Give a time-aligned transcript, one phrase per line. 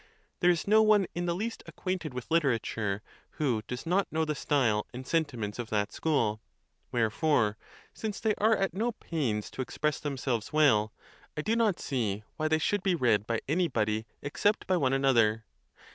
[0.39, 3.03] There is no one in the least acquainted with literature
[3.33, 6.41] who does not know the style and sentiments of that school;
[6.91, 7.55] wherefore,
[7.93, 11.43] since they are at no pains to express themselves well, I ON BEARING PAIN.
[11.43, 15.45] 67 do not see why they should be read by anybody except by one another.